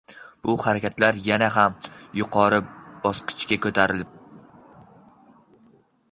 Bu 0.45 0.53
harakatlar 0.61 1.17
yana 1.25 1.49
ham 1.55 1.75
yuqori 2.19 2.59
bosqichga 3.03 3.57
ko‘tarilib: 3.65 4.15